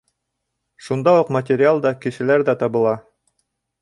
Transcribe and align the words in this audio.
Шунда 0.85 1.13
уҡ 1.19 1.29
материал 1.37 1.81
да, 1.85 1.91
кешеләр 2.07 2.49
ҙә 2.49 2.57
табыла. 2.65 2.95